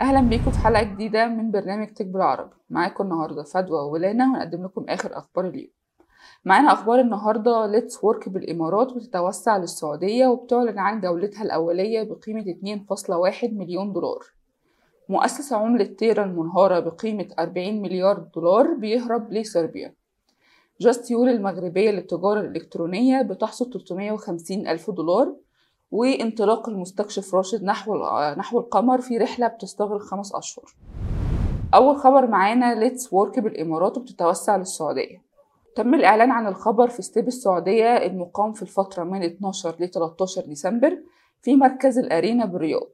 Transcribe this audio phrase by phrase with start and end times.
[0.00, 2.54] أهلا بيكم في حلقة جديدة من برنامج تك بالعربي.
[2.70, 5.70] معاكم النهارده فدوى ولانا وهنقدم لكم آخر أخبار اليوم.
[6.44, 7.66] معانا أخبار النهارده.
[7.66, 14.24] Letswork بالإمارات بتتوسع للسعودية وبتعلن عن جولتها الأولية بقيمة 2.1 مليون دولار.
[15.08, 19.94] مؤسس عملة تيرا المنهارة بقيمة 40 مليار دولار بيهرب لصربيا.
[20.80, 25.36] جاستيول المغربية للتجارة الإلكترونية بتحصد 350 ألف دولار.
[25.90, 27.94] وانطلاق المستكشف راشد نحو
[28.38, 30.74] نحو القمر في رحلة بتستغرق خمس أشهر.
[31.74, 35.22] أول خبر معانا Letswork بالإمارات وبتتوسع للسعودية.
[35.76, 40.98] تم الإعلان عن الخبر في Step السعودية المقام في الفترة من 12 ل 13 ديسمبر
[41.42, 42.90] في مركز الأرينا بالرياض.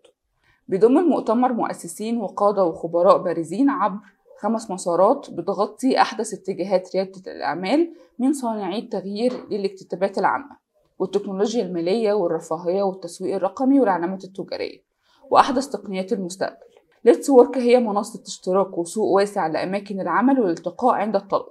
[0.69, 3.99] بيضم المؤتمر مؤسسين وقادة وخبراء بارزين عبر
[4.41, 10.62] خمس مسارات بتغطي أحدث اتجاهات ريادة الأعمال من صانعي التغيير للاكتتابات العامة.
[11.03, 14.83] والتكنولوجيا المالية والرفاهية والتسويق الرقمي والعلامات التجارية
[15.31, 16.67] وأحدث تقنيات المستقبل.
[17.05, 21.47] Letswork هي منصة اشتراك وسوق واسع لأماكن العمل والالتقاء عند الطلب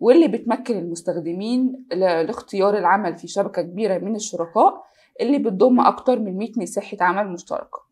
[0.00, 4.84] واللي بتمكن المستخدمين لاختيار العمل في شبكة كبيرة من الشركاء
[5.20, 7.82] اللي بتضم أكتر من 100 مساحة عمل مشتركة.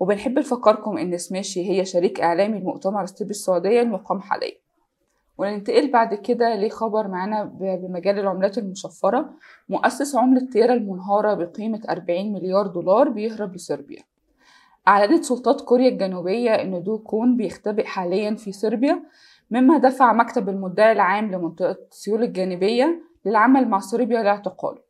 [0.00, 4.56] وبنحب نفكركم إن سماشي هي شريك إعلامي لمؤتمر Step السعودية المقام حاليا.
[5.42, 9.30] وننتقل بعد كده لخبر معانا بمجال العملات المشفرة.
[9.68, 14.02] مؤسس عملة تيرا المنهارة بقيمة 40 مليار دولار بيهرب لصربيا.
[14.88, 19.02] أعلنت سلطات كوريا الجنوبية إن دو كوون بيختبئ حاليا في صربيا
[19.50, 24.80] مما دفع مكتب المدعي العام لمنطقة سيول الجنوبية للعمل مع صربيا لاعتقاله.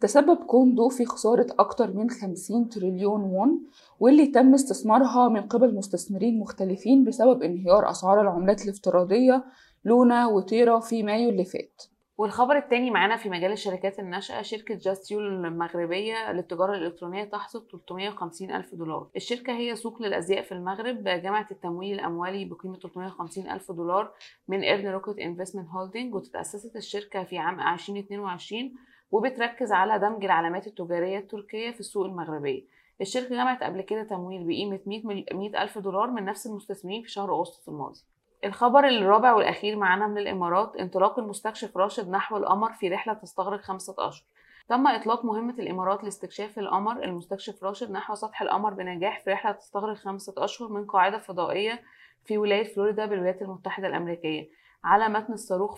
[0.00, 3.60] تسبب كوون دو في خسارة أكتر من 50 تريليون وون
[4.00, 9.44] واللي تم استثمارها من قبل مستثمرين مختلفين بسبب انهيار أسعار العملات الافتراضية
[9.84, 11.82] لونا وتيرا في مايو اللي فات.
[12.18, 18.74] والخبر التاني معانا في مجال الشركات الناشئة شركة جاستيول المغربية للتجارة الإلكترونية تحصد 350 ألف
[18.74, 19.08] دولار.
[19.16, 24.12] الشركة هي سوق للأزياء في المغرب جمعت التمويل الأولي بقيمة 350 ألف دولار
[24.48, 28.74] من إيرن روكيت Investment Holding واتأسست الشركة في عام 2022
[29.10, 32.62] وبتركز على دمج العلامات التجارية التركية في السوق المغربية.
[33.00, 37.68] الشركة جمعت قبل كده تمويل بقيمة 100 ألف دولار من نفس المستثمرين في شهر أغسطس
[37.68, 38.00] الماضي.
[38.44, 43.94] الخبر الرابع والأخير معانا من الإمارات انطلاق المستكشف راشد نحو القمر في رحلة تستغرق خمسة
[43.98, 44.26] أشهر.
[44.68, 47.04] تم إطلاق مهمة الإمارات لاستكشاف القمر.
[47.04, 51.82] المستكشف راشد نحو سطح القمر بنجاح في رحلة تستغرق خمسة أشهر من قاعدة فضائية
[52.24, 54.61] في ولاية فلوريدا بالولايات المتحدة الأمريكية.
[54.84, 55.76] على متن الصاروخ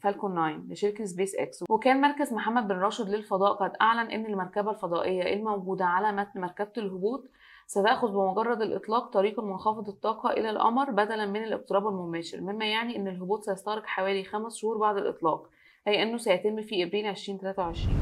[0.00, 1.64] فالكون 9 لشركة سبيس إكس.
[1.70, 6.72] وكان مركز محمد بن راشد للفضاء قد أعلن أن المركبة الفضائية الموجودة على متن مركبة
[6.78, 7.24] الهبوط
[7.66, 13.08] ستأخذ بمجرد الإطلاق طريق منخفض الطاقة إلى القمر بدلا من الاقتراب المباشر مما يعني أن
[13.08, 15.48] الهبوط سيستغرق حوالي خمس شهور بعد الإطلاق
[15.88, 17.96] أي أنه سيتم في إبريل 2023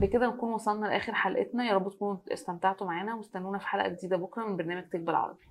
[0.00, 1.68] بكده نكون وصلنا لآخر حلقتنا.
[1.68, 5.46] يا رب تكونوا استمتعتوا معانا واستنونا في حلقة جديدة بكرة من برنامج تك بالعربي